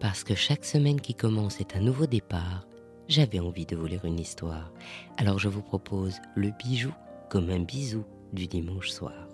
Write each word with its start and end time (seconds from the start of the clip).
Parce 0.00 0.24
que 0.24 0.34
chaque 0.34 0.64
semaine 0.64 0.98
qui 0.98 1.14
commence 1.14 1.60
est 1.60 1.76
un 1.76 1.80
nouveau 1.80 2.06
départ, 2.06 2.66
j'avais 3.06 3.38
envie 3.38 3.66
de 3.66 3.76
vous 3.76 3.84
lire 3.84 4.06
une 4.06 4.18
histoire. 4.18 4.72
Alors 5.18 5.38
je 5.38 5.48
vous 5.48 5.60
propose 5.60 6.16
le 6.34 6.50
bijou 6.58 6.90
comme 7.28 7.50
un 7.50 7.60
bisou 7.60 8.06
du 8.32 8.46
dimanche 8.46 8.88
soir. 8.88 9.28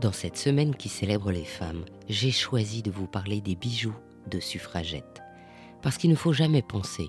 Dans 0.00 0.10
cette 0.10 0.36
semaine 0.36 0.74
qui 0.74 0.88
célèbre 0.88 1.30
les 1.30 1.44
femmes, 1.44 1.84
j'ai 2.08 2.32
choisi 2.32 2.82
de 2.82 2.90
vous 2.90 3.06
parler 3.06 3.40
des 3.40 3.54
bijoux 3.54 3.94
de 4.28 4.40
suffragettes. 4.40 5.22
Parce 5.80 5.96
qu'il 5.96 6.10
ne 6.10 6.16
faut 6.16 6.32
jamais 6.32 6.62
penser 6.62 7.08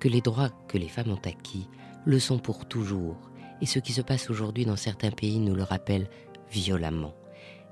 que 0.00 0.08
les 0.08 0.20
droits 0.20 0.50
que 0.66 0.76
les 0.76 0.88
femmes 0.88 1.12
ont 1.12 1.28
acquis 1.28 1.68
le 2.04 2.18
sont 2.18 2.40
pour 2.40 2.66
toujours, 2.66 3.30
et 3.60 3.66
ce 3.66 3.78
qui 3.78 3.92
se 3.92 4.02
passe 4.02 4.28
aujourd'hui 4.28 4.66
dans 4.66 4.76
certains 4.76 5.12
pays 5.12 5.38
nous 5.38 5.54
le 5.54 5.62
rappelle 5.62 6.10
violemment. 6.50 7.14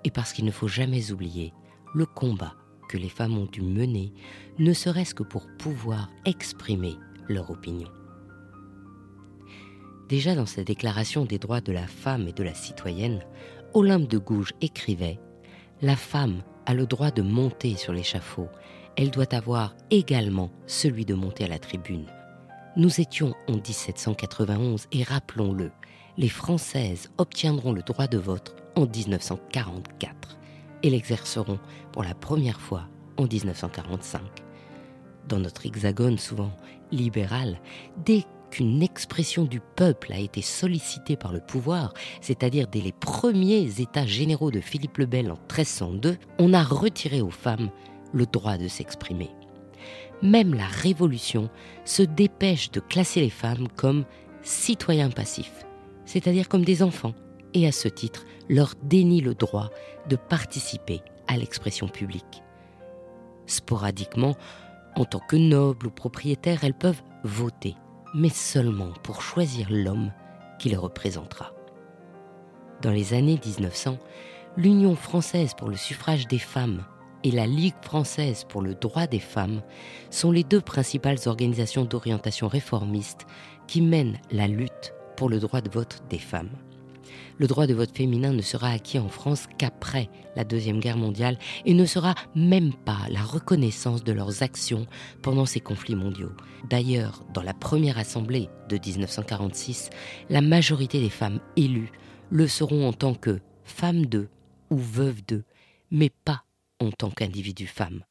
Et 0.05 0.13
parce 0.13 0.33
qu'il 0.33 0.45
ne 0.45 0.53
faut 0.53 0.69
jamais 0.69 1.11
oublier 1.11 1.53
le 1.95 2.07
combat 2.07 2.55
que 2.93 2.99
les 2.99 3.09
femmes 3.09 3.39
ont 3.39 3.47
dû 3.47 3.63
mener, 3.63 4.13
ne 4.59 4.75
serait-ce 4.75 5.15
que 5.15 5.23
pour 5.23 5.47
pouvoir 5.59 6.11
exprimer 6.27 6.97
leur 7.27 7.51
opinion. 7.51 7.89
Déjà 10.11 10.35
dans 10.35 10.45
sa 10.45 10.63
déclaration 10.63 11.25
des 11.25 11.39
droits 11.39 11.63
de 11.63 11.73
la 11.73 11.87
femme 11.87 12.29
et 12.29 12.35
de 12.35 12.43
la 12.43 12.53
citoyenne, 12.53 13.25
Olympe 13.73 14.09
de 14.09 14.19
Gouges 14.19 14.53
écrivait 14.61 15.19
La 15.81 15.97
femme 15.97 16.43
a 16.67 16.75
le 16.75 16.85
droit 16.85 17.11
de 17.11 17.23
monter 17.23 17.77
sur 17.77 17.95
l'échafaud, 17.95 18.49
elle 18.97 19.11
doit 19.11 19.35
avoir 19.35 19.75
également 19.91 20.53
celui 20.67 21.07
de 21.07 21.15
monter 21.15 21.45
à 21.45 21.49
la 21.49 21.59
tribune. 21.59 22.05
Nous 22.77 23.01
étions 23.01 23.33
en 23.49 23.55
1791 23.55 24.89
et 24.93 25.03
rappelons-le, 25.03 25.71
les 26.19 26.29
Françaises 26.29 27.11
obtiendront 27.17 27.73
le 27.73 27.81
droit 27.81 28.07
de 28.07 28.19
vote 28.19 28.55
en 28.77 28.87
1944 28.87 30.42
et 30.83 30.91
l'exerceront 30.91 31.59
pour 31.93 32.03
la 32.03 32.15
première 32.15 32.61
fois 32.61 32.89
en 33.17 33.25
1945. 33.25 34.21
Dans 35.29 35.39
notre 35.39 35.67
hexagone 35.67 36.19
souvent 36.19 36.51
libéral, 36.91 37.61
dès 38.05 38.25
qu'une 38.51 38.83
expression 38.83 39.45
du 39.45 39.61
peuple 39.61 40.13
a 40.13 40.19
été 40.19 40.43
sollicitée 40.43 41.17
par 41.17 41.33
le 41.33 41.41
pouvoir, 41.41 41.95
c'est-à-dire 42.21 42.67
dès 42.67 42.81
les 42.81 42.93
premiers 42.93 43.81
états 43.81 44.07
généraux 44.07 44.51
de 44.51 44.61
Philippe 44.61 44.99
le 44.99 45.07
Bel 45.07 45.31
en 45.31 45.37
1302, 45.37 46.19
on 46.39 46.53
a 46.53 46.63
retiré 46.63 47.23
aux 47.23 47.31
femmes 47.31 47.71
le 48.13 48.27
droit 48.27 48.59
de 48.59 48.69
s'exprimer. 48.69 49.31
Même 50.23 50.55
la 50.55 50.67
Révolution 50.67 51.49
se 51.85 52.03
dépêche 52.03 52.71
de 52.71 52.81
classer 52.81 53.21
les 53.21 53.31
femmes 53.31 53.69
comme 53.75 54.05
citoyens 54.43 55.11
passifs, 55.11 55.65
c'est-à-dire 56.05 56.49
comme 56.49 56.65
des 56.65 56.83
enfants, 56.83 57.15
et 57.55 57.67
à 57.67 57.73
ce 57.73 57.89
titre 57.89 58.25
leur 58.49 58.75
dénie 58.83 59.21
le 59.21 59.35
droit 59.35 59.71
de 60.09 60.17
participer 60.17 61.01
à 61.29 61.37
l'expression 61.37 61.89
publique. 61.89 62.43
Sporadiquement, 63.47 64.37
en 64.97 65.05
tant 65.05 65.21
que 65.21 65.37
nobles 65.37 65.87
ou 65.87 65.91
propriétaires, 65.91 66.65
elles 66.65 66.75
peuvent 66.75 67.03
voter, 67.25 67.75
mais 68.15 68.29
seulement 68.29 68.93
pour 69.03 69.23
choisir 69.23 69.69
l'homme 69.71 70.13
qui 70.59 70.69
les 70.69 70.77
représentera. 70.77 71.53
Dans 72.83 72.91
les 72.91 73.15
années 73.15 73.41
1900, 73.45 73.99
l'Union 74.57 74.95
française 74.97 75.55
pour 75.55 75.69
le 75.69 75.77
suffrage 75.77 76.27
des 76.29 76.39
femmes 76.39 76.85
et 77.25 77.31
la 77.31 77.47
Ligue 77.47 77.75
française 77.83 78.45
pour 78.49 78.63
le 78.63 78.75
droit 78.75 79.07
des 79.07 79.21
femmes 79.21 79.63
sont 80.11 80.33
les 80.33 80.45
deux 80.45 80.61
principales 80.61 81.19
organisations 81.27 81.85
d'orientation 81.85 82.49
réformiste 82.49 83.27
qui 83.69 83.81
mènent 83.81 84.19
la 84.31 84.49
lutte 84.49 84.95
pour 85.17 85.29
le 85.29 85.39
droit 85.39 85.61
de 85.61 85.71
vote 85.71 86.03
des 86.11 86.19
femmes 86.19 86.51
le 87.39 87.47
droit 87.47 87.67
de 87.67 87.75
vote 87.75 87.97
féminin 87.97 88.33
ne 88.33 88.43
sera 88.43 88.69
acquis 88.69 88.99
en 88.99 89.09
France 89.09 89.47
qu'après 89.59 90.09
la 90.37 90.45
Deuxième 90.45 90.81
Guerre 90.81 90.97
mondiale 90.97 91.39
et 91.65 91.75
ne 91.75 91.85
sera 91.85 92.15
même 92.35 92.73
pas 92.73 92.99
la 93.11 93.23
reconnaissance 93.23 94.05
de 94.05 94.13
leurs 94.13 94.43
actions 94.43 94.87
pendant 95.23 95.47
ces 95.47 95.61
conflits 95.61 95.97
mondiaux. 95.97 96.33
D'ailleurs, 96.69 97.25
dans 97.35 97.43
la 97.43 97.55
première 97.55 97.99
assemblée 97.99 98.49
de 98.69 98.79
1946, 98.79 99.91
la 100.31 100.41
majorité 100.41 101.01
des 101.01 101.11
femmes 101.11 101.41
élues 101.57 101.93
le 102.31 102.47
seront 102.47 102.89
en 102.89 102.93
tant 102.93 103.15
que 103.15 103.41
femmes 103.65 104.07
d'eux 104.07 104.29
ou 104.71 104.77
veuves 104.77 105.23
d'eux, 105.27 105.45
mais 105.91 106.11
pas 106.25 106.45
en 106.81 106.91
tant 106.91 107.11
qu'individus 107.11 107.67
femmes 107.67 108.03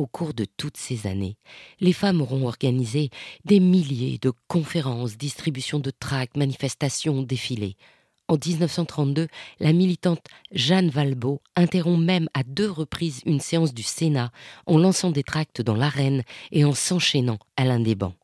au 0.00 0.06
cours 0.06 0.32
de 0.32 0.46
toutes 0.56 0.78
ces 0.78 1.06
années, 1.06 1.36
les 1.80 1.92
femmes 1.92 2.22
auront 2.22 2.46
organisé 2.46 3.10
des 3.44 3.60
milliers 3.60 4.18
de 4.18 4.32
conférences, 4.48 5.18
distributions 5.18 5.78
de 5.78 5.90
tracts, 5.90 6.38
manifestations, 6.38 7.22
défilés. 7.22 7.76
En 8.26 8.36
1932, 8.36 9.28
la 9.58 9.72
militante 9.72 10.24
Jeanne 10.52 10.88
Valbeau 10.88 11.42
interrompt 11.54 12.02
même 12.02 12.28
à 12.32 12.44
deux 12.44 12.70
reprises 12.70 13.20
une 13.26 13.40
séance 13.40 13.74
du 13.74 13.82
Sénat 13.82 14.32
en 14.66 14.78
lançant 14.78 15.10
des 15.10 15.24
tracts 15.24 15.60
dans 15.60 15.74
l'arène 15.74 16.22
et 16.50 16.64
en 16.64 16.72
s'enchaînant 16.72 17.38
à 17.56 17.64
l'un 17.64 17.80
des 17.80 17.94
bancs. 17.94 18.14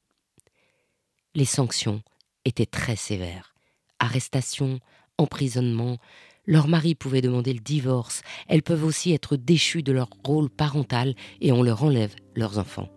Les 1.35 1.45
sanctions 1.45 2.03
étaient 2.47 2.67
très 2.67 2.97
sévères. 2.97 3.55
Arrestation, 3.99 4.81
emprisonnement, 5.19 5.99
leurs 6.47 6.69
maris 6.69 6.95
pouvaient 6.95 7.21
demander 7.21 7.53
le 7.53 7.61
divorce, 7.61 8.23
elles 8.49 8.63
peuvent 8.63 8.85
aussi 8.85 9.13
être 9.13 9.37
déchues 9.37 9.83
de 9.83 9.93
leur 9.93 10.09
rôle 10.25 10.49
parental 10.49 11.15
et 11.41 11.53
on 11.53 11.63
leur 11.63 11.83
enlève 11.83 12.15
leurs 12.35 12.59
enfants. 12.59 12.89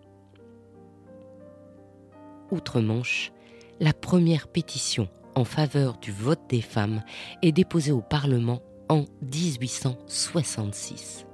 Outre-Manche, 2.52 3.32
la 3.80 3.94
première 3.94 4.48
pétition 4.48 5.08
en 5.36 5.46
faveur 5.46 5.98
du 5.98 6.12
vote 6.12 6.42
des 6.50 6.62
femmes 6.62 7.04
est 7.42 7.52
déposée 7.52 7.92
au 7.92 8.02
Parlement 8.02 8.62
en 8.90 9.06
1866. 9.22 11.26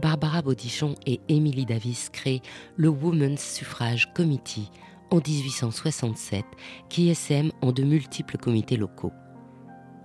Barbara 0.00 0.40
Bodichon 0.40 0.94
et 1.04 1.20
Emily 1.28 1.66
Davis 1.66 2.08
créent 2.10 2.42
le 2.76 2.88
Women's 2.88 3.42
Suffrage 3.42 4.12
Committee 4.14 4.70
en 5.10 5.16
1867 5.16 6.44
qui 6.88 7.10
essaime 7.10 7.50
en 7.60 7.72
de 7.72 7.82
multiples 7.82 8.38
comités 8.38 8.76
locaux. 8.76 9.12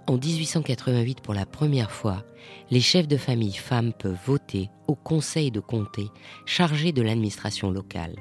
En 0.08 0.18
1888, 0.18 1.22
pour 1.22 1.34
la 1.34 1.48
première 1.48 1.90
fois, 1.90 2.24
les 2.70 2.80
chefs 2.80 3.08
de 3.08 3.18
famille 3.18 3.56
femmes 3.56 3.92
peuvent 3.92 4.20
voter 4.28 4.70
au 4.88 4.94
conseil 4.94 5.50
de 5.50 5.60
comté 5.60 6.10
chargé 6.46 6.92
de 6.92 7.02
l'administration 7.02 7.72
locale. 7.72 8.16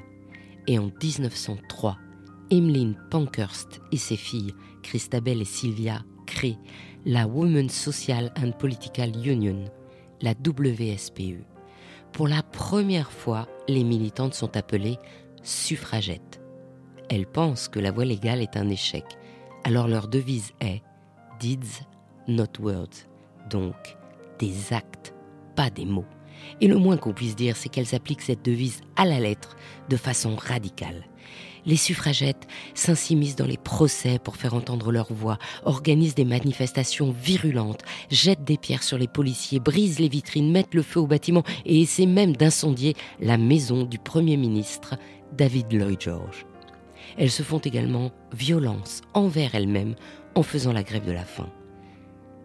Et 0.65 0.79
en 0.79 0.85
1903, 0.85 1.99
Emmeline 2.49 2.97
Pankhurst 3.11 3.81
et 3.91 3.97
ses 3.97 4.17
filles, 4.17 4.55
Christabel 4.81 5.41
et 5.41 5.45
Sylvia, 5.45 6.01
créent 6.25 6.57
la 7.05 7.27
Women's 7.27 7.73
Social 7.73 8.33
and 8.35 8.53
Political 8.53 9.11
Union, 9.23 9.65
la 10.21 10.31
WSPE. 10.31 11.45
Pour 12.13 12.27
la 12.27 12.41
première 12.41 13.11
fois, 13.11 13.47
les 13.67 13.83
militantes 13.83 14.33
sont 14.33 14.57
appelées 14.57 14.97
suffragettes. 15.43 16.41
Elles 17.11 17.27
pensent 17.27 17.67
que 17.67 17.79
la 17.79 17.91
voie 17.91 18.05
légale 18.05 18.41
est 18.41 18.57
un 18.57 18.69
échec, 18.69 19.05
alors 19.63 19.87
leur 19.87 20.07
devise 20.07 20.51
est 20.61 20.81
deeds, 21.45 21.85
not 22.27 22.59
words. 22.59 23.05
Donc, 23.51 23.75
des 24.39 24.73
actes, 24.73 25.13
pas 25.55 25.69
des 25.69 25.85
mots. 25.85 26.05
Et 26.59 26.67
le 26.67 26.77
moins 26.77 26.97
qu'on 26.97 27.13
puisse 27.13 27.35
dire, 27.35 27.55
c'est 27.55 27.69
qu'elles 27.69 27.93
appliquent 27.93 28.23
cette 28.23 28.43
devise 28.43 28.81
à 28.95 29.05
la 29.05 29.19
lettre, 29.19 29.55
de 29.89 29.95
façon 29.95 30.35
radicale. 30.35 31.05
Les 31.67 31.75
suffragettes 31.75 32.47
s'insimisent 32.73 33.35
dans 33.35 33.45
les 33.45 33.57
procès 33.57 34.17
pour 34.17 34.37
faire 34.37 34.55
entendre 34.55 34.91
leur 34.91 35.13
voix, 35.13 35.37
organisent 35.65 36.15
des 36.15 36.25
manifestations 36.25 37.11
virulentes, 37.11 37.83
jettent 38.09 38.43
des 38.43 38.57
pierres 38.57 38.83
sur 38.83 38.97
les 38.97 39.07
policiers, 39.07 39.59
brisent 39.59 39.99
les 39.99 40.09
vitrines, 40.09 40.51
mettent 40.51 40.73
le 40.73 40.83
feu 40.83 40.99
au 40.99 41.07
bâtiment 41.07 41.43
et 41.65 41.79
essaient 41.81 42.05
même 42.07 42.35
d'incendier 42.35 42.95
la 43.19 43.37
maison 43.37 43.83
du 43.83 43.99
Premier 43.99 44.37
ministre 44.37 44.95
David 45.33 45.71
Lloyd 45.71 46.01
George. 46.01 46.45
Elles 47.17 47.31
se 47.31 47.43
font 47.43 47.59
également 47.59 48.11
violence 48.33 49.01
envers 49.13 49.55
elles-mêmes 49.55 49.95
en 50.35 50.43
faisant 50.43 50.73
la 50.73 50.83
grève 50.83 51.05
de 51.05 51.11
la 51.11 51.25
faim. 51.25 51.49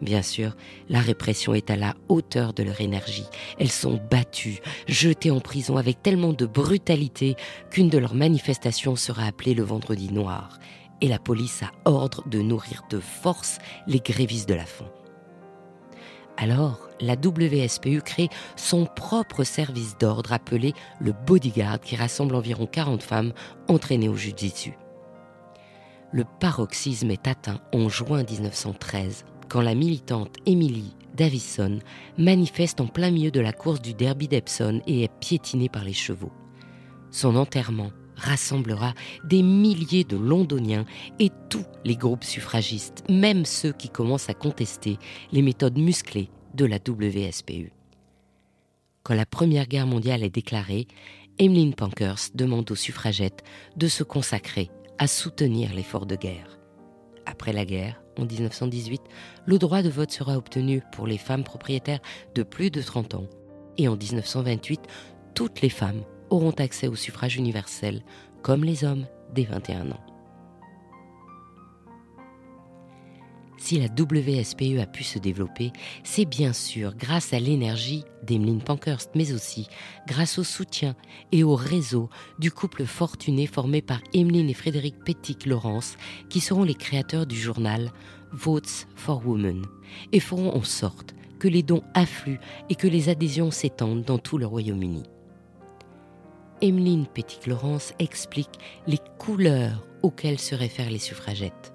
Bien 0.00 0.22
sûr, 0.22 0.56
la 0.88 1.00
répression 1.00 1.52
est 1.52 1.70
à 1.70 1.76
la 1.76 1.94
hauteur 2.08 2.54
de 2.54 2.62
leur 2.62 2.80
énergie. 2.80 3.26
Elles 3.58 3.70
sont 3.70 4.00
battues, 4.10 4.60
jetées 4.88 5.30
en 5.30 5.40
prison 5.40 5.76
avec 5.76 6.02
tellement 6.02 6.32
de 6.32 6.46
brutalité 6.46 7.36
qu'une 7.70 7.90
de 7.90 7.98
leurs 7.98 8.14
manifestations 8.14 8.96
sera 8.96 9.24
appelée 9.24 9.52
le 9.52 9.62
vendredi 9.62 10.10
noir, 10.10 10.58
et 11.02 11.08
la 11.08 11.18
police 11.18 11.62
a 11.62 11.70
ordre 11.84 12.26
de 12.28 12.40
nourrir 12.40 12.84
de 12.88 12.98
force 12.98 13.58
les 13.86 14.00
grévistes 14.00 14.48
de 14.48 14.54
la 14.54 14.64
faim. 14.64 14.90
Alors, 16.38 16.88
la 17.00 17.14
WSPU 17.14 18.00
crée 18.00 18.30
son 18.56 18.86
propre 18.86 19.44
service 19.44 19.98
d'ordre 19.98 20.32
appelé 20.32 20.72
le 20.98 21.12
Bodyguard 21.12 21.80
qui 21.80 21.96
rassemble 21.96 22.34
environ 22.34 22.66
40 22.66 23.02
femmes 23.02 23.32
entraînées 23.68 24.08
au 24.08 24.16
judiciaire 24.16 24.78
le 26.12 26.24
paroxysme 26.40 27.10
est 27.10 27.28
atteint 27.28 27.60
en 27.72 27.88
juin 27.88 28.24
1913 28.24 29.24
quand 29.48 29.60
la 29.60 29.74
militante 29.74 30.36
Emily 30.46 30.94
Davison 31.16 31.78
manifeste 32.18 32.80
en 32.80 32.86
plein 32.86 33.10
milieu 33.10 33.30
de 33.30 33.40
la 33.40 33.52
course 33.52 33.82
du 33.82 33.94
Derby 33.94 34.28
d'Epsom 34.28 34.80
et 34.86 35.04
est 35.04 35.12
piétinée 35.20 35.68
par 35.68 35.84
les 35.84 35.92
chevaux. 35.92 36.32
Son 37.10 37.36
enterrement 37.36 37.90
rassemblera 38.16 38.94
des 39.24 39.42
milliers 39.42 40.04
de 40.04 40.16
londoniens 40.16 40.84
et 41.18 41.30
tous 41.48 41.64
les 41.84 41.96
groupes 41.96 42.24
suffragistes, 42.24 43.02
même 43.08 43.44
ceux 43.44 43.72
qui 43.72 43.88
commencent 43.88 44.28
à 44.28 44.34
contester 44.34 44.98
les 45.32 45.42
méthodes 45.42 45.78
musclées 45.78 46.30
de 46.54 46.64
la 46.64 46.76
WSPU. 46.76 47.72
Quand 49.02 49.14
la 49.14 49.26
Première 49.26 49.66
Guerre 49.66 49.86
mondiale 49.86 50.22
est 50.22 50.34
déclarée, 50.34 50.86
Emmeline 51.38 51.74
Pankhurst 51.74 52.36
demande 52.36 52.70
aux 52.70 52.76
suffragettes 52.76 53.42
de 53.76 53.88
se 53.88 54.02
consacrer 54.02 54.70
à 55.00 55.06
soutenir 55.06 55.72
l'effort 55.72 56.04
de 56.04 56.14
guerre. 56.14 56.60
Après 57.24 57.54
la 57.54 57.64
guerre, 57.64 58.02
en 58.18 58.26
1918, 58.26 59.00
le 59.46 59.58
droit 59.58 59.80
de 59.80 59.88
vote 59.88 60.10
sera 60.10 60.36
obtenu 60.36 60.82
pour 60.92 61.06
les 61.06 61.16
femmes 61.16 61.42
propriétaires 61.42 62.02
de 62.34 62.42
plus 62.42 62.70
de 62.70 62.82
30 62.82 63.14
ans. 63.14 63.26
Et 63.78 63.88
en 63.88 63.96
1928, 63.96 64.82
toutes 65.34 65.62
les 65.62 65.70
femmes 65.70 66.02
auront 66.28 66.50
accès 66.50 66.86
au 66.86 66.96
suffrage 66.96 67.36
universel, 67.36 68.02
comme 68.42 68.62
les 68.62 68.84
hommes 68.84 69.06
dès 69.32 69.44
21 69.44 69.90
ans. 69.92 70.09
Si 73.60 73.78
la 73.78 73.88
WSPE 73.88 74.80
a 74.80 74.86
pu 74.86 75.04
se 75.04 75.18
développer, 75.18 75.70
c'est 76.02 76.24
bien 76.24 76.54
sûr 76.54 76.94
grâce 76.96 77.34
à 77.34 77.38
l'énergie 77.38 78.04
d'Emeline 78.26 78.62
Pankhurst, 78.62 79.10
mais 79.14 79.32
aussi 79.34 79.68
grâce 80.08 80.38
au 80.38 80.44
soutien 80.44 80.96
et 81.30 81.44
au 81.44 81.56
réseau 81.56 82.08
du 82.38 82.50
couple 82.50 82.86
fortuné 82.86 83.46
formé 83.46 83.82
par 83.82 84.00
Emeline 84.14 84.48
et 84.48 84.54
Frédéric 84.54 85.04
Pettit-Laurence, 85.04 85.98
qui 86.30 86.40
seront 86.40 86.64
les 86.64 86.74
créateurs 86.74 87.26
du 87.26 87.36
journal 87.36 87.92
Votes 88.32 88.88
for 88.96 89.22
Women, 89.26 89.62
et 90.12 90.20
feront 90.20 90.56
en 90.56 90.62
sorte 90.62 91.14
que 91.38 91.46
les 91.46 91.62
dons 91.62 91.84
affluent 91.92 92.40
et 92.70 92.74
que 92.74 92.88
les 92.88 93.10
adhésions 93.10 93.50
s'étendent 93.50 94.04
dans 94.04 94.18
tout 94.18 94.38
le 94.38 94.46
Royaume-Uni. 94.46 95.02
Emeline 96.62 97.06
Pettit-Laurence 97.06 97.92
explique 97.98 98.58
les 98.86 98.98
couleurs 99.18 99.86
auxquelles 100.02 100.40
se 100.40 100.54
réfèrent 100.54 100.90
les 100.90 100.98
suffragettes. 100.98 101.74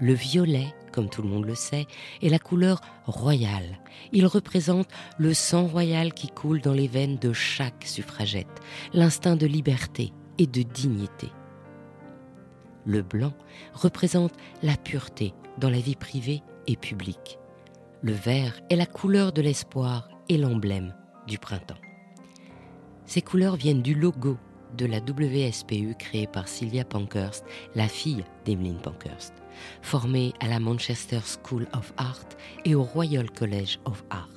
Le 0.00 0.12
violet 0.12 0.74
comme 0.94 1.10
tout 1.10 1.22
le 1.22 1.28
monde 1.28 1.44
le 1.44 1.56
sait, 1.56 1.86
est 2.22 2.28
la 2.28 2.38
couleur 2.38 2.80
royale. 3.04 3.80
Il 4.12 4.26
représente 4.26 4.88
le 5.18 5.34
sang 5.34 5.66
royal 5.66 6.14
qui 6.14 6.28
coule 6.28 6.60
dans 6.60 6.72
les 6.72 6.86
veines 6.86 7.16
de 7.16 7.32
chaque 7.32 7.84
suffragette, 7.84 8.60
l'instinct 8.92 9.34
de 9.34 9.46
liberté 9.46 10.12
et 10.38 10.46
de 10.46 10.62
dignité. 10.62 11.30
Le 12.86 13.02
blanc 13.02 13.32
représente 13.72 14.34
la 14.62 14.76
pureté 14.76 15.34
dans 15.58 15.70
la 15.70 15.80
vie 15.80 15.96
privée 15.96 16.42
et 16.68 16.76
publique. 16.76 17.40
Le 18.00 18.12
vert 18.12 18.60
est 18.70 18.76
la 18.76 18.86
couleur 18.86 19.32
de 19.32 19.42
l'espoir 19.42 20.08
et 20.28 20.38
l'emblème 20.38 20.94
du 21.26 21.38
printemps. 21.38 21.80
Ces 23.04 23.20
couleurs 23.20 23.56
viennent 23.56 23.82
du 23.82 23.94
logo 23.94 24.38
de 24.76 24.86
la 24.86 24.98
WSPU 24.98 25.94
créée 25.98 26.26
par 26.26 26.48
Sylvia 26.48 26.84
Pankhurst, 26.84 27.44
la 27.74 27.88
fille 27.88 28.24
d'Emeline 28.44 28.80
Pankhurst 28.80 29.34
formée 29.82 30.32
à 30.40 30.48
la 30.48 30.60
Manchester 30.60 31.20
School 31.20 31.66
of 31.74 31.92
Art 31.96 32.28
et 32.64 32.74
au 32.74 32.82
Royal 32.82 33.30
College 33.30 33.78
of 33.84 34.04
Art. 34.10 34.28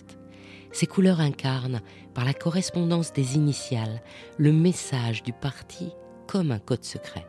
Ces 0.71 0.87
couleurs 0.87 1.21
incarnent, 1.21 1.81
par 2.13 2.25
la 2.25 2.33
correspondance 2.33 3.13
des 3.13 3.35
initiales, 3.35 4.01
le 4.37 4.51
message 4.51 5.23
du 5.23 5.33
parti 5.33 5.91
comme 6.27 6.51
un 6.51 6.59
code 6.59 6.83
secret. 6.83 7.25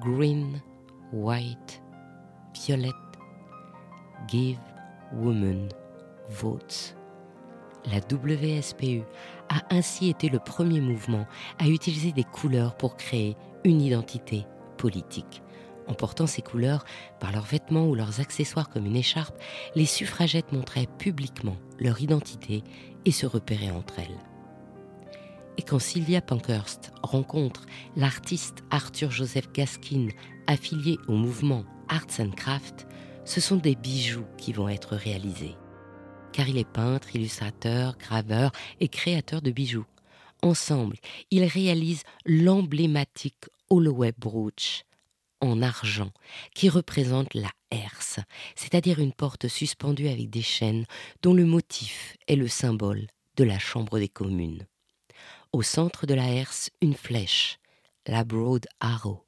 Green, 0.00 0.60
white, 1.12 1.82
violet, 2.54 2.92
give 4.28 4.58
women 5.12 5.68
votes. 6.28 6.94
La 7.86 7.98
WSPU 7.98 9.02
a 9.54 9.74
ainsi 9.74 10.08
été 10.08 10.28
le 10.28 10.40
premier 10.40 10.80
mouvement 10.80 11.26
à 11.58 11.68
utiliser 11.68 12.12
des 12.12 12.24
couleurs 12.24 12.76
pour 12.76 12.96
créer 12.96 13.36
une 13.64 13.80
identité 13.80 14.46
politique. 14.76 15.42
En 15.86 15.94
portant 15.94 16.26
ces 16.26 16.42
couleurs, 16.42 16.84
par 17.20 17.30
leurs 17.30 17.44
vêtements 17.44 17.86
ou 17.86 17.94
leurs 17.94 18.20
accessoires 18.20 18.68
comme 18.68 18.86
une 18.86 18.96
écharpe, 18.96 19.38
les 19.74 19.86
suffragettes 19.86 20.52
montraient 20.52 20.88
publiquement 20.98 21.56
leur 21.78 22.00
identité 22.00 22.64
et 23.04 23.12
se 23.12 23.26
repéraient 23.26 23.70
entre 23.70 23.98
elles. 23.98 24.18
Et 25.56 25.62
quand 25.62 25.78
Sylvia 25.78 26.20
Pankhurst 26.20 26.92
rencontre 27.02 27.66
l'artiste 27.96 28.64
Arthur 28.70 29.10
Joseph 29.10 29.52
Gaskin, 29.52 30.08
affilié 30.46 30.98
au 31.06 31.12
mouvement 31.12 31.64
Arts 31.88 32.18
and 32.18 32.30
Crafts, 32.30 32.86
ce 33.24 33.40
sont 33.40 33.56
des 33.56 33.76
bijoux 33.76 34.26
qui 34.36 34.52
vont 34.52 34.68
être 34.68 34.96
réalisés. 34.96 35.56
Car 36.34 36.48
il 36.48 36.58
est 36.58 36.68
peintre, 36.68 37.14
illustrateur, 37.14 37.96
graveur 37.96 38.50
et 38.80 38.88
créateur 38.88 39.40
de 39.40 39.52
bijoux. 39.52 39.86
Ensemble, 40.42 40.96
ils 41.30 41.44
réalisent 41.44 42.02
l'emblématique 42.26 43.44
Holloway 43.70 44.12
Brooch, 44.18 44.82
en 45.40 45.62
argent 45.62 46.10
qui 46.52 46.68
représente 46.68 47.34
la 47.34 47.50
herse, 47.70 48.18
c'est-à-dire 48.56 48.98
une 48.98 49.12
porte 49.12 49.46
suspendue 49.46 50.08
avec 50.08 50.28
des 50.28 50.42
chaînes 50.42 50.86
dont 51.22 51.34
le 51.34 51.44
motif 51.44 52.16
est 52.26 52.34
le 52.34 52.48
symbole 52.48 53.06
de 53.36 53.44
la 53.44 53.60
Chambre 53.60 54.00
des 54.00 54.08
communes. 54.08 54.66
Au 55.52 55.62
centre 55.62 56.04
de 56.04 56.14
la 56.14 56.26
herse, 56.26 56.70
une 56.82 56.94
flèche, 56.94 57.60
la 58.08 58.24
Broad 58.24 58.66
Arrow, 58.80 59.24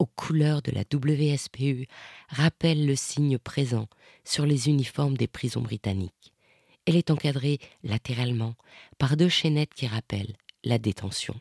aux 0.00 0.06
couleurs 0.06 0.62
de 0.62 0.72
la 0.72 0.82
WSPU, 0.92 1.86
rappelle 2.28 2.86
le 2.86 2.96
signe 2.96 3.38
présent 3.38 3.86
sur 4.24 4.46
les 4.46 4.68
uniformes 4.68 5.16
des 5.16 5.28
prisons 5.28 5.62
britanniques. 5.62 6.32
Elle 6.86 6.96
est 6.96 7.10
encadrée 7.10 7.58
latéralement 7.82 8.54
par 8.98 9.16
deux 9.16 9.28
chaînettes 9.28 9.74
qui 9.74 9.86
rappellent 9.86 10.36
la 10.64 10.78
détention. 10.78 11.40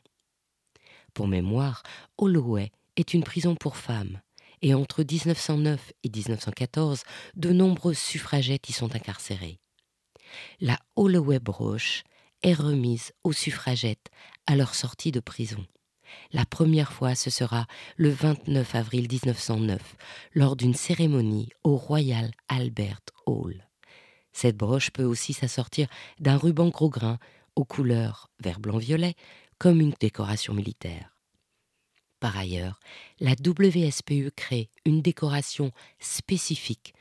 Pour 1.13 1.27
mémoire, 1.27 1.83
Holloway 2.17 2.71
est 2.95 3.13
une 3.13 3.23
prison 3.23 3.55
pour 3.55 3.77
femmes, 3.77 4.21
et 4.61 4.73
entre 4.73 5.03
1909 5.03 5.93
et 6.03 6.09
1914, 6.09 7.03
de 7.35 7.51
nombreuses 7.51 7.97
suffragettes 7.97 8.69
y 8.69 8.73
sont 8.73 8.95
incarcérées. 8.95 9.59
La 10.59 10.77
Holloway 10.95 11.39
Broche 11.39 12.03
est 12.43 12.53
remise 12.53 13.11
aux 13.23 13.33
suffragettes 13.33 14.09
à 14.45 14.55
leur 14.55 14.75
sortie 14.75 15.11
de 15.11 15.19
prison. 15.19 15.65
La 16.31 16.45
première 16.45 16.91
fois, 16.91 17.15
ce 17.15 17.29
sera 17.29 17.67
le 17.95 18.09
29 18.09 18.75
avril 18.75 19.07
1909, 19.11 19.95
lors 20.33 20.55
d'une 20.55 20.73
cérémonie 20.73 21.49
au 21.63 21.75
Royal 21.75 22.31
Albert 22.47 23.01
Hall. 23.25 23.68
Cette 24.31 24.57
broche 24.57 24.91
peut 24.91 25.03
aussi 25.03 25.33
s'assortir 25.33 25.87
d'un 26.19 26.37
ruban 26.37 26.69
gros 26.69 26.89
grain 26.89 27.17
aux 27.55 27.65
couleurs 27.65 28.29
vert 28.39 28.59
blanc 28.59 28.77
violet 28.77 29.15
comme 29.57 29.81
une 29.81 29.93
décoration 29.99 30.53
militaire. 30.53 31.19
Par 32.19 32.37
ailleurs, 32.37 32.79
la 33.19 33.31
WSPU 33.33 34.31
crée 34.35 34.69
une 34.85 35.01
décoration 35.01 35.71
spécifique 35.99 36.93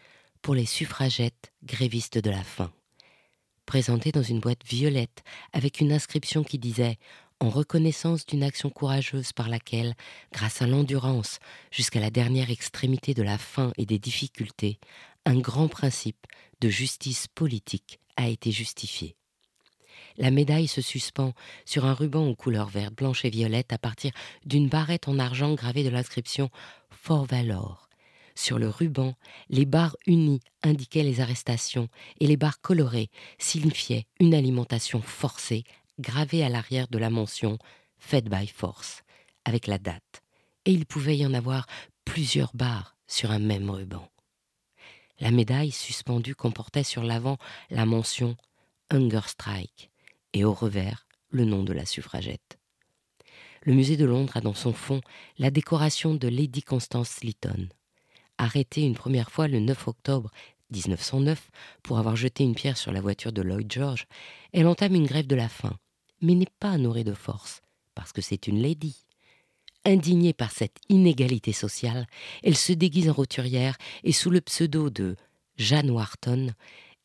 pour 0.43 0.55
les 0.55 0.67
suffragettes 0.67 1.53
grévistes 1.65 2.19
de 2.19 2.31
la 2.31 2.43
faim. 2.43 2.73
Présentée 3.67 4.13
dans 4.13 4.23
une 4.23 4.41
boîte 4.41 4.65
violette 4.65 5.23
avec 5.53 5.81
une 5.81 5.93
inscription 5.93 6.45
qui 6.45 6.59
disait 6.59 6.99
en 7.41 7.51
reconnaissance 7.51 8.27
d'une 8.27 8.43
action 8.43 8.71
courageuse 8.71 9.33
par 9.33 9.49
laquelle, 9.49 9.95
grâce 10.33 10.63
à 10.63 10.67
l'endurance 10.67 11.39
jusqu'à 11.71 12.01
la 12.01 12.11
dernière 12.11 12.51
extrémité 12.51 13.15
de 13.15 13.23
la 13.23 13.39
faim 13.39 13.73
et 13.77 13.87
des 13.87 13.99
difficultés, 13.99 14.79
un 15.25 15.39
grand 15.39 15.69
principe 15.69 16.27
de 16.61 16.69
justice 16.69 17.29
politique 17.29 18.01
a 18.17 18.29
été 18.29 18.51
justifié. 18.51 19.17
La 20.17 20.31
médaille 20.31 20.67
se 20.67 20.81
suspend 20.81 21.33
sur 21.65 21.85
un 21.85 21.95
ruban 21.95 22.27
aux 22.27 22.35
couleurs 22.35 22.69
verte, 22.69 22.95
blanche 22.95 23.25
et 23.25 23.31
violette 23.31 23.73
à 23.73 23.79
partir 23.79 24.13
d'une 24.45 24.69
barrette 24.69 25.09
en 25.09 25.19
argent 25.19 25.55
gravée 25.55 25.85
de 25.85 25.91
l'inscription 25.91 26.51
For 26.91 27.25
Valor. 27.25 27.89
Sur 28.35 28.59
le 28.59 28.69
ruban, 28.69 29.15
les 29.49 29.65
barres 29.65 29.97
unies 30.07 30.41
indiquaient 30.63 31.03
les 31.03 31.21
arrestations 31.21 31.89
et 32.21 32.27
les 32.27 32.37
barres 32.37 32.61
colorées 32.61 33.11
signifiaient 33.39 34.07
une 34.21 34.35
alimentation 34.35 35.03
forcée 35.03 35.65
gravée 35.99 36.45
à 36.45 36.49
l'arrière 36.49 36.89
de 36.89 36.99
la 36.99 37.11
mention 37.11 37.59
Fed 37.99 38.29
by 38.29 38.47
Force, 38.47 39.03
avec 39.45 39.67
la 39.67 39.79
date. 39.79 40.23
Et 40.65 40.73
il 40.73 40.87
pouvait 40.87 41.17
y 41.17 41.27
en 41.27 41.35
avoir 41.35 41.67
plusieurs 42.05 42.55
barres 42.55 42.97
sur 43.07 43.31
un 43.31 43.41
même 43.41 43.71
ruban. 43.71 44.09
La 45.21 45.31
médaille 45.31 45.73
suspendue 45.73 46.35
comportait 46.35 46.85
sur 46.85 47.03
l'avant 47.03 47.39
la 47.71 47.87
mention 47.87 48.37
Hunger 48.91 49.27
Strike, 49.27 49.91
et 50.33 50.45
au 50.45 50.53
revers 50.53 51.07
le 51.31 51.45
nom 51.45 51.65
de 51.65 51.73
la 51.73 51.85
suffragette. 51.85 52.59
Le 53.63 53.75
musée 53.75 53.97
de 53.97 54.05
Londres 54.05 54.37
a 54.37 54.41
dans 54.41 54.55
son 54.55 54.73
fond 54.73 55.01
la 55.37 55.51
décoration 55.51 56.15
de 56.15 56.29
Lady 56.29 56.63
Constance 56.63 57.23
Lytton. 57.23 57.69
Arrêtée 58.39 58.83
une 58.83 58.95
première 58.95 59.31
fois 59.31 59.49
le 59.49 59.59
9 59.59 59.89
octobre 59.89 60.31
1909 60.71 61.51
pour 61.83 61.99
avoir 61.99 62.15
jeté 62.15 62.45
une 62.45 62.55
pierre 62.55 62.77
sur 62.77 62.93
la 62.93 63.01
voiture 63.01 63.33
de 63.33 63.43
Lloyd 63.43 63.71
George, 63.71 64.07
elle 64.53 64.69
entame 64.69 64.95
une 64.95 65.07
grève 65.07 65.27
de 65.27 65.37
la 65.37 65.49
faim, 65.49 65.77
mais 66.21 66.35
n'est 66.35 66.47
pas 66.61 66.79
nourrie 66.79 67.05
de 67.05 67.15
force, 67.15 67.63
parce 67.95 68.13
que 68.13 68.23
c'est 68.23 68.47
une 68.47 68.63
lady. 68.63 69.08
Indignée 69.89 70.35
par 70.35 70.51
cette 70.51 70.77
inégalité 70.91 71.55
sociale, 71.55 72.07
elle 72.43 72.59
se 72.59 72.75
déguise 72.75 73.09
en 73.09 73.15
roturière 73.15 73.79
et 74.05 74.13
sous 74.13 74.29
le 74.29 74.43
pseudo 74.43 74.91
de 74.91 75.17
Jeanne 75.57 75.91
Wharton 75.91 76.53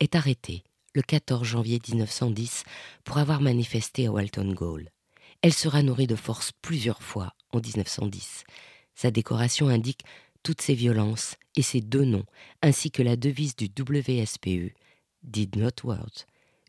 est 0.01 0.15
arrêtée 0.15 0.65
le 0.93 1.01
14 1.01 1.47
janvier 1.47 1.79
1910 1.87 2.65
pour 3.05 3.19
avoir 3.19 3.39
manifesté 3.39 4.07
à 4.07 4.11
Walton 4.11 4.51
Gaol. 4.51 4.89
Elle 5.41 5.53
sera 5.53 5.81
nourrie 5.81 6.07
de 6.07 6.17
force 6.17 6.51
plusieurs 6.61 7.01
fois 7.01 7.31
en 7.53 7.61
1910. 7.61 8.43
Sa 8.95 9.11
décoration 9.11 9.69
indique 9.69 10.03
toutes 10.43 10.61
ses 10.61 10.75
violences 10.75 11.37
et 11.55 11.61
ses 11.61 11.79
deux 11.79 12.03
noms, 12.03 12.25
ainsi 12.61 12.91
que 12.91 13.01
la 13.01 13.15
devise 13.15 13.55
du 13.55 13.69
WSPU, 13.79 14.75
Did 15.23 15.55
Not 15.55 15.85
Words, 15.85 16.25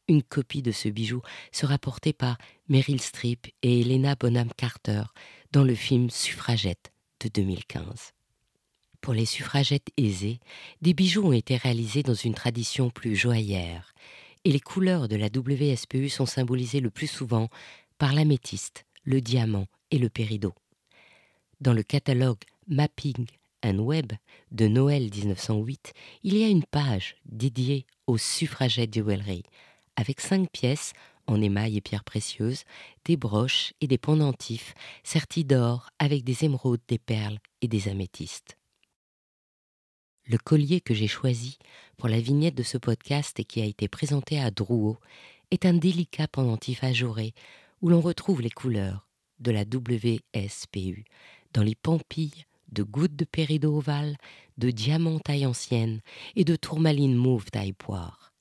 une 0.06 0.22
copie 0.22 0.62
de 0.62 0.70
ce 0.70 0.88
bijou 0.88 1.22
sera 1.50 1.78
portée 1.78 2.12
par 2.12 2.38
Meryl 2.68 3.00
Streep 3.00 3.48
et 3.62 3.80
Helena 3.80 4.14
Bonham 4.14 4.52
Carter 4.56 5.02
dans 5.54 5.62
le 5.62 5.76
film 5.76 6.10
Suffragette 6.10 6.92
de 7.20 7.28
2015. 7.28 8.12
Pour 9.00 9.14
les 9.14 9.24
suffragettes 9.24 9.86
aisées, 9.96 10.40
des 10.82 10.94
bijoux 10.94 11.28
ont 11.28 11.32
été 11.32 11.56
réalisés 11.56 12.02
dans 12.02 12.12
une 12.12 12.34
tradition 12.34 12.90
plus 12.90 13.14
joaillère, 13.14 13.94
et 14.44 14.50
les 14.50 14.58
couleurs 14.58 15.06
de 15.06 15.14
la 15.14 15.28
WSPU 15.28 16.08
sont 16.08 16.26
symbolisées 16.26 16.80
le 16.80 16.90
plus 16.90 17.06
souvent 17.06 17.50
par 17.98 18.14
l'améthyste, 18.14 18.84
le 19.04 19.20
diamant 19.20 19.68
et 19.92 19.98
le 19.98 20.08
péridot. 20.08 20.54
Dans 21.60 21.72
le 21.72 21.84
catalogue 21.84 22.42
Mapping 22.66 23.24
and 23.64 23.78
Web 23.78 24.12
de 24.50 24.66
Noël 24.66 25.02
1908, 25.02 25.92
il 26.24 26.36
y 26.36 26.42
a 26.42 26.48
une 26.48 26.64
page 26.64 27.14
dédiée 27.26 27.86
aux 28.08 28.18
suffragettes 28.18 28.92
jewelry, 28.92 29.44
avec 29.94 30.20
cinq 30.20 30.50
pièces 30.50 30.94
en 31.26 31.40
émail 31.40 31.76
et 31.76 31.80
pierres 31.80 32.04
précieuses, 32.04 32.64
des 33.04 33.16
broches 33.16 33.72
et 33.80 33.86
des 33.86 33.98
pendentifs 33.98 34.74
sertis 35.02 35.44
d'or 35.44 35.90
avec 35.98 36.24
des 36.24 36.44
émeraudes, 36.44 36.82
des 36.88 36.98
perles 36.98 37.38
et 37.60 37.68
des 37.68 37.88
améthystes. 37.88 38.58
Le 40.26 40.38
collier 40.38 40.80
que 40.80 40.94
j'ai 40.94 41.08
choisi 41.08 41.58
pour 41.96 42.08
la 42.08 42.20
vignette 42.20 42.54
de 42.54 42.62
ce 42.62 42.78
podcast 42.78 43.38
et 43.40 43.44
qui 43.44 43.60
a 43.60 43.66
été 43.66 43.88
présenté 43.88 44.40
à 44.40 44.50
Drouot 44.50 44.98
est 45.50 45.66
un 45.66 45.74
délicat 45.74 46.28
pendentif 46.28 46.82
ajouré 46.82 47.34
où 47.82 47.90
l'on 47.90 48.00
retrouve 48.00 48.40
les 48.40 48.50
couleurs 48.50 49.08
de 49.40 49.50
la 49.50 49.62
WSPU 49.62 51.04
dans 51.52 51.62
les 51.62 51.74
pampilles 51.74 52.46
de 52.72 52.82
gouttes 52.82 53.16
de 53.16 53.24
péridot 53.24 53.76
ovale, 53.76 54.16
de 54.58 54.70
diamants 54.70 55.20
taille 55.20 55.46
ancienne 55.46 56.00
et 56.36 56.44
de 56.44 56.56
tourmaline 56.56 57.14
mauve 57.14 57.50
taille 57.50 57.72
poire. 57.72 58.33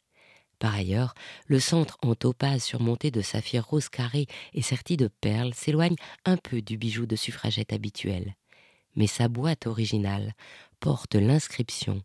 Par 0.63 0.75
ailleurs, 0.75 1.13
le 1.45 1.59
centre 1.59 1.97
en 2.03 2.15
topaz 2.15 2.63
surmonté 2.63 3.11
de 3.11 3.19
saphir 3.19 3.65
rose 3.65 3.89
carré 3.89 4.27
et 4.53 4.61
serti 4.61 4.95
de 4.95 5.09
perles 5.09 5.53
s'éloigne 5.53 5.97
un 6.23 6.37
peu 6.37 6.61
du 6.61 6.77
bijou 6.77 7.05
de 7.05 7.17
suffragette 7.17 7.73
habituel. 7.73 8.33
Mais 8.95 9.07
sa 9.07 9.27
boîte 9.27 9.67
originale 9.67 10.31
porte 10.79 11.15
l'inscription 11.15 12.01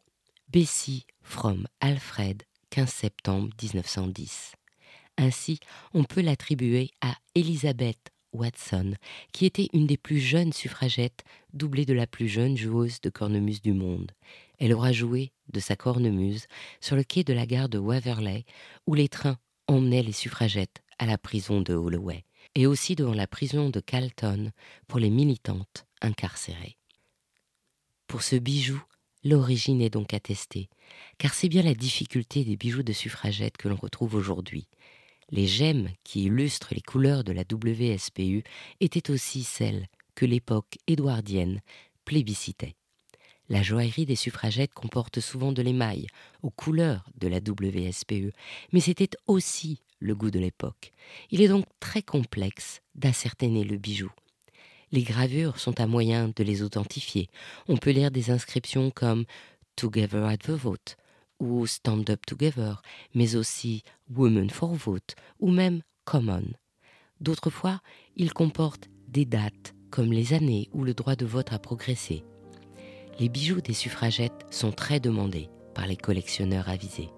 Bessie 0.49 1.07
from 1.23 1.69
Alfred, 1.79 2.43
15 2.71 2.89
septembre 2.89 3.49
1910. 3.63 4.55
Ainsi, 5.19 5.61
on 5.95 6.03
peut 6.03 6.21
l'attribuer 6.21 6.91
à 7.01 7.15
Elizabeth 7.37 8.11
Watson, 8.33 8.95
qui 9.33 9.47
était 9.47 9.69
une 9.73 9.87
des 9.87 9.97
plus 9.97 10.21
jeunes 10.21 10.53
suffragettes, 10.53 11.25
doublée 11.53 11.87
de 11.87 11.95
la 11.95 12.07
plus 12.07 12.29
jeune 12.29 12.57
joueuse 12.57 13.01
de 13.01 13.11
cornemuse 13.11 13.63
du 13.63 13.73
monde. 13.73 14.13
Elle 14.59 14.73
aura 14.73 14.93
joué 14.93 15.33
de 15.53 15.61
sa 15.61 15.77
cornemuse 15.77 16.47
sur 16.81 16.97
le 16.97 17.05
quai 17.05 17.25
de 17.25 17.33
la 17.33 17.47
gare 17.47 17.69
de 17.69 17.79
Waverley, 17.79 18.45
où 18.87 18.95
les 18.95 19.09
trains 19.09 19.39
emmenaient 19.67 20.03
les 20.03 20.13
suffragettes 20.13 20.83
à 20.99 21.07
la 21.07 21.19
prison 21.19 21.61
de 21.61 21.75
Holloway, 21.75 22.25
et 22.55 22.67
aussi 22.67 22.97
devant 22.97 23.15
la 23.15 23.27
prison 23.27 23.71
de 23.71 23.81
Calton 23.81 24.51
pour 24.87 24.99
les 24.99 25.11
militantes 25.11 25.87
incarcérées. 26.01 26.77
Pour 28.07 28.23
ce 28.23 28.37
bijou, 28.37 28.83
l'origine 29.25 29.83
est 29.83 29.91
donc 29.91 30.15
attestée, 30.15 30.69
car 31.19 31.35
c'est 31.35 31.49
bien 31.49 31.63
la 31.63 31.75
difficulté 31.75 32.45
des 32.45 32.57
bijoux 32.57 32.83
de 32.83 32.93
suffragettes 32.93 33.57
que 33.57 33.69
l'on 33.69 33.77
retrouve 33.77 34.15
aujourd'hui. 34.15 34.67
Les 35.31 35.47
gemmes 35.47 35.89
qui 36.05 36.25
illustrent 36.25 36.75
les 36.75 36.81
couleurs 36.81 37.25
de 37.25 37.33
la 37.33 37.43
WSPU 37.43 38.43
étaient 38.81 39.11
aussi 39.11 39.45
celles 39.45 39.87
que 40.15 40.25
l'époque 40.25 40.79
édouardienne 40.87 41.61
plébiscitait. 42.05 42.75
La 43.51 43.63
joaillerie 43.63 44.07
des 44.07 44.17
suffragettes 44.17 44.75
comporte 44.75 45.21
souvent 45.21 45.53
de 45.53 45.63
l'émail 45.63 46.07
aux 46.43 46.51
couleurs 46.51 47.09
de 47.19 47.29
la 47.29 47.39
WSPU, 47.39 48.33
mais 48.73 48.81
c'était 48.81 49.17
aussi 49.27 49.83
le 50.01 50.15
goût 50.15 50.31
de 50.31 50.39
l'époque. 50.39 50.93
Il 51.31 51.41
est 51.43 51.49
donc 51.49 51.65
très 51.81 52.03
complexe 52.03 52.81
d'ascertainer 52.95 53.65
le 53.65 53.77
bijou. 53.77 54.11
Les 54.93 55.03
gravures 55.03 55.59
sont 55.59 55.81
un 55.81 55.87
moyen 55.87 56.33
de 56.35 56.43
les 56.43 56.63
authentifier. 56.63 57.29
On 57.69 57.77
peut 57.77 57.91
lire 57.91 58.11
des 58.11 58.31
inscriptions 58.31 58.91
comme 58.91 59.25
Together 59.77 60.25
at 60.25 60.39
the 60.39 60.51
Vote 60.51 60.97
ou 61.41 61.67
Stand 61.67 62.11
Up 62.11 62.25
Together, 62.27 62.83
mais 63.15 63.37
aussi 63.37 63.83
Women 64.15 64.51
for 64.51 64.75
Vote 64.75 65.15
ou 65.41 65.51
même 65.51 65.83
Common. 66.05 66.45
D'autres 67.21 67.51
fois, 67.51 67.81
ils 68.17 68.33
comportent 68.33 68.89
des 69.09 69.25
dates 69.25 69.75
comme 69.91 70.13
les 70.13 70.35
années 70.35 70.69
où 70.73 70.85
le 70.85 70.95
droit 70.95 71.17
de 71.17 71.27
vote 71.27 71.53
a 71.53 71.59
progressé. 71.59 72.25
Les 73.19 73.29
bijoux 73.29 73.61
des 73.61 73.73
suffragettes 73.73 74.47
sont 74.51 74.71
très 74.71 75.01
demandés 75.01 75.49
par 75.75 75.87
les 75.87 75.97
collectionneurs 75.97 76.69
avisés. 76.69 77.11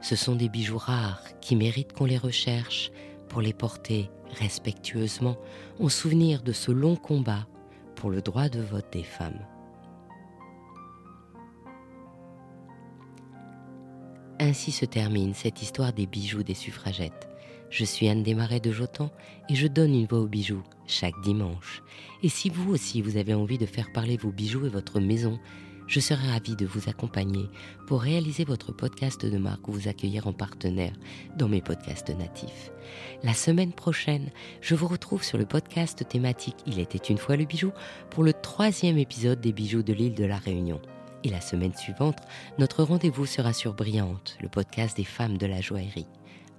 Ce 0.00 0.16
sont 0.16 0.34
des 0.34 0.48
bijoux 0.48 0.78
rares 0.78 1.22
qui 1.40 1.56
méritent 1.56 1.92
qu'on 1.92 2.04
les 2.04 2.18
recherche 2.18 2.90
pour 3.28 3.40
les 3.40 3.52
porter 3.52 4.10
respectueusement 4.38 5.36
en 5.80 5.88
souvenir 5.88 6.42
de 6.42 6.52
ce 6.52 6.70
long 6.72 6.96
combat 6.96 7.46
pour 7.94 8.10
le 8.10 8.22
droit 8.22 8.48
de 8.48 8.60
vote 8.60 8.92
des 8.92 9.02
femmes. 9.02 9.40
Ainsi 14.48 14.72
se 14.72 14.86
termine 14.86 15.34
cette 15.34 15.60
histoire 15.60 15.92
des 15.92 16.06
bijoux 16.06 16.42
des 16.42 16.54
suffragettes. 16.54 17.28
Je 17.68 17.84
suis 17.84 18.08
Anne 18.08 18.22
Desmarais 18.22 18.60
de 18.60 18.72
Jotan 18.72 19.10
et 19.50 19.54
je 19.54 19.66
donne 19.66 19.94
une 19.94 20.06
voix 20.06 20.20
aux 20.20 20.26
bijoux 20.26 20.62
chaque 20.86 21.20
dimanche. 21.22 21.82
Et 22.22 22.30
si 22.30 22.48
vous 22.48 22.72
aussi 22.72 23.02
vous 23.02 23.18
avez 23.18 23.34
envie 23.34 23.58
de 23.58 23.66
faire 23.66 23.92
parler 23.92 24.16
vos 24.16 24.30
bijoux 24.30 24.64
et 24.64 24.70
votre 24.70 25.00
maison, 25.00 25.38
je 25.86 26.00
serai 26.00 26.28
ravie 26.28 26.56
de 26.56 26.64
vous 26.64 26.88
accompagner 26.88 27.50
pour 27.86 28.00
réaliser 28.00 28.44
votre 28.44 28.72
podcast 28.72 29.26
de 29.26 29.36
marque 29.36 29.68
ou 29.68 29.72
vous 29.72 29.86
accueillir 29.86 30.26
en 30.26 30.32
partenaire 30.32 30.94
dans 31.36 31.48
mes 31.48 31.60
podcasts 31.60 32.16
natifs. 32.16 32.72
La 33.22 33.34
semaine 33.34 33.74
prochaine, 33.74 34.30
je 34.62 34.74
vous 34.74 34.88
retrouve 34.88 35.24
sur 35.24 35.36
le 35.36 35.44
podcast 35.44 36.08
thématique 36.08 36.56
Il 36.66 36.78
était 36.78 36.96
une 36.96 37.18
fois 37.18 37.36
le 37.36 37.44
bijou 37.44 37.70
pour 38.08 38.24
le 38.24 38.32
troisième 38.32 38.96
épisode 38.96 39.42
des 39.42 39.52
bijoux 39.52 39.82
de 39.82 39.92
l'île 39.92 40.14
de 40.14 40.24
la 40.24 40.38
Réunion. 40.38 40.80
Et 41.24 41.30
la 41.30 41.40
semaine 41.40 41.74
suivante, 41.74 42.18
notre 42.58 42.82
rendez-vous 42.82 43.26
sera 43.26 43.52
sur 43.52 43.74
Brillante, 43.74 44.36
le 44.40 44.48
podcast 44.48 44.96
des 44.96 45.04
femmes 45.04 45.38
de 45.38 45.46
la 45.46 45.60
joaillerie. 45.60 46.06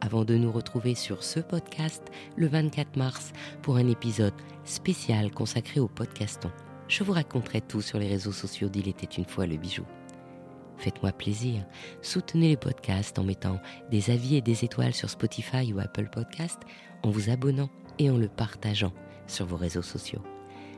Avant 0.02 0.26
de 0.26 0.36
nous 0.36 0.52
retrouver 0.52 0.96
sur 0.96 1.24
ce 1.24 1.40
podcast 1.40 2.04
le 2.36 2.48
24 2.48 2.96
mars 2.98 3.32
pour 3.62 3.78
un 3.78 3.88
épisode 3.88 4.34
spécial 4.64 5.32
consacré 5.32 5.80
au 5.80 5.88
podcaston 5.88 6.52
je 6.90 7.04
vous 7.04 7.14
raconterai 7.14 7.62
tout 7.62 7.82
sur 7.82 8.00
les 8.00 8.08
réseaux 8.08 8.32
sociaux 8.32 8.68
d'Il 8.68 8.90
était 8.90 9.06
une 9.06 9.26
fois 9.26 9.46
le 9.46 9.58
bijou. 9.58 9.86
Faites-moi 10.78 11.12
plaisir, 11.12 11.64
soutenez 12.02 12.50
les 12.50 12.58
podcasts 12.58 13.20
en 13.20 13.24
mettant 13.24 13.60
des 13.92 14.10
avis 14.10 14.38
et 14.38 14.42
des 14.42 14.66
étoiles 14.66 14.96
sur 14.96 15.10
Spotify 15.10 15.72
ou 15.72 15.80
Apple 15.80 16.10
Podcast, 16.12 16.58
en 17.04 17.12
vous 17.12 17.30
abonnant 17.30 17.70
et 18.00 18.10
en 18.10 18.18
le 18.18 18.28
partageant 18.28 18.94
sur 19.28 19.46
vos 19.46 19.56
réseaux 19.56 19.84
sociaux. 19.84 20.24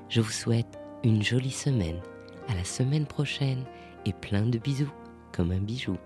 Je 0.09 0.19
vous 0.19 0.31
souhaite 0.31 0.79
une 1.03 1.23
jolie 1.23 1.51
semaine, 1.51 2.01
à 2.47 2.55
la 2.55 2.63
semaine 2.63 3.05
prochaine 3.05 3.63
et 4.05 4.13
plein 4.13 4.45
de 4.45 4.57
bisous 4.57 4.91
comme 5.31 5.51
un 5.51 5.59
bijou. 5.59 5.97